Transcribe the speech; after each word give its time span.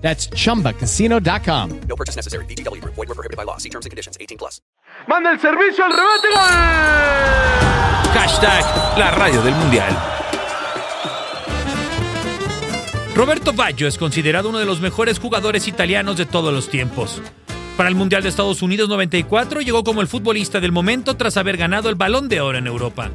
That's 0.00 0.28
chumbacasino.com. 0.30 1.80
No 1.88 1.94
purchase 1.96 2.16
necessary. 2.16 2.44
VGW 2.46 2.80
Group. 2.80 2.94
Void 2.96 3.08
were 3.08 3.14
prohibited 3.14 3.36
by 3.36 3.44
law. 3.44 3.58
See 3.58 3.70
terms 3.70 3.86
and 3.86 3.90
conditions. 3.90 4.16
18 4.20 4.36
plus. 4.36 4.60
Manda 5.06 5.30
el 5.30 5.38
servicio 5.38 5.84
al 5.84 5.92
remate. 5.92 6.28
¡Gol! 6.28 8.12
Hashtag 8.14 8.98
la 8.98 9.10
radio 9.12 9.40
del 9.42 9.54
mundial. 9.54 9.96
Roberto 13.14 13.52
Baggio 13.52 13.86
es 13.86 13.98
considerado 13.98 14.48
uno 14.48 14.58
de 14.58 14.64
los 14.64 14.80
mejores 14.80 15.18
jugadores 15.18 15.68
italianos 15.68 16.16
de 16.16 16.26
todos 16.26 16.54
los 16.54 16.68
tiempos. 16.70 17.20
Para 17.76 17.88
el 17.88 17.94
Mundial 17.94 18.22
de 18.22 18.28
Estados 18.28 18.62
Unidos 18.62 18.88
94 18.88 19.60
llegó 19.60 19.84
como 19.84 20.00
el 20.00 20.06
futbolista 20.08 20.60
del 20.60 20.72
momento 20.72 21.16
tras 21.16 21.36
haber 21.36 21.56
ganado 21.56 21.88
el 21.88 21.94
Balón 21.94 22.28
de 22.28 22.40
Oro 22.40 22.58
en 22.58 22.66
Europa. 22.66 23.10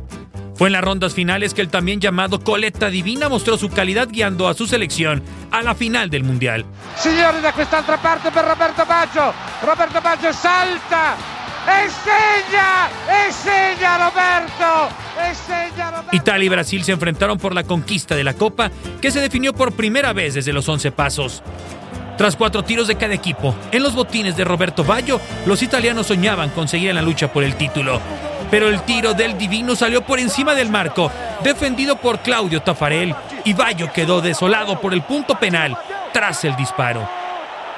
Fue 0.56 0.70
en 0.70 0.74
las 0.74 0.84
rondas 0.84 1.14
finales 1.14 1.54
que 1.54 1.62
el 1.62 1.70
también 1.70 2.00
llamado 2.00 2.40
Coletta 2.40 2.90
Divina 2.90 3.30
mostrò 3.30 3.58
su 3.58 3.70
calidad 3.70 4.08
guiando 4.10 4.48
a 4.48 4.54
su 4.54 4.68
selección 4.68 5.22
a 5.52 5.62
la 5.62 5.76
final 5.76 6.10
del 6.10 6.24
Mundial. 6.24 6.66
Signori 6.96 7.42
da 7.42 7.52
quest'altra 7.52 7.98
parte 7.98 8.32
per 8.32 8.46
Roberto 8.46 8.86
Baggio. 8.86 9.34
Roberto 9.62 10.00
Baggio 10.02 10.32
salta 10.32 11.36
e 11.66 11.90
segna! 11.90 12.88
E 13.08 13.32
segna 13.32 13.98
Roberto! 13.98 14.96
E 15.18 15.34
segna 15.34 15.90
Roberto! 15.90 16.16
Italia 16.16 16.46
y 16.46 16.50
Brasil 16.50 16.84
se 16.84 16.92
enfrentaron 16.92 17.40
por 17.40 17.56
la 17.56 17.64
conquista 17.64 18.16
de 18.16 18.24
la 18.24 18.36
Copa, 18.36 18.70
que 19.02 19.10
se 19.10 19.20
definió 19.20 19.52
por 19.52 19.74
primera 19.74 20.14
vez 20.14 20.36
desde 20.36 20.54
los 20.54 20.70
11 20.70 20.92
pasos. 20.92 21.42
Tras 22.18 22.38
cuatro 22.38 22.64
tiros 22.64 22.88
de 22.88 22.96
cada 22.96 23.14
equipo, 23.14 23.54
en 23.72 23.84
los 23.84 23.94
botines 23.94 24.38
de 24.38 24.46
Roberto 24.46 24.86
Baggio, 24.86 25.20
los 25.46 25.62
italianos 25.62 26.08
soñaban 26.08 26.50
conseguir 26.50 26.96
la 26.96 27.02
lucha 27.02 27.28
por 27.28 27.44
el 27.44 27.56
título. 27.56 28.00
Pero 28.50 28.70
el 28.70 28.82
tiro 28.84 29.14
del 29.14 29.38
Divino 29.38 29.76
salió 29.76 30.02
por 30.02 30.20
encima 30.20 30.56
del 30.56 30.70
marco, 30.70 31.12
defendido 31.44 31.98
por 31.98 32.20
Claudio 32.20 32.62
Tafarel, 32.62 33.14
y 33.44 33.54
Baggio 33.54 33.92
quedó 33.92 34.22
desolado 34.22 34.80
por 34.80 34.94
el 34.94 35.02
punto 35.02 35.36
penal 35.36 35.78
tras 36.14 36.46
el 36.46 36.56
disparo. 36.56 37.08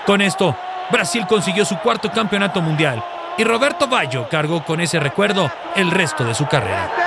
Con 0.05 0.21
esto, 0.21 0.55
Brasil 0.91 1.25
consiguió 1.27 1.65
su 1.65 1.77
cuarto 1.79 2.11
campeonato 2.11 2.61
mundial, 2.61 3.03
y 3.39 3.43
Roberto 3.43 3.87
Baggio 3.87 4.27
cargó 4.29 4.63
con 4.63 4.81
esse 4.81 4.99
recuerdo 4.99 5.51
el 5.75 5.89
resto 5.89 6.23
de 6.23 6.35
su 6.35 6.45
carrera. 6.45 7.06